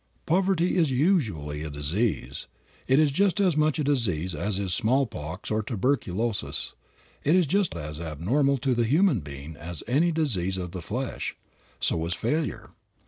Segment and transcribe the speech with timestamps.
[0.25, 2.47] Poverty is usually a disease.
[2.87, 6.73] It is just as much a disease as is smallpox or tuberculosis.
[7.23, 11.35] It is just as abnormal to the human being as any disease of the flesh.
[11.79, 12.71] So is failure.